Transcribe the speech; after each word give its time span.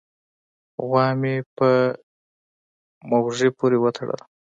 غوا 0.85 1.05
مې 1.19 1.35
په 1.57 1.69
مږوي 3.09 3.49
پورې 3.57 3.77
و 3.79 3.85
تړله 3.95 4.23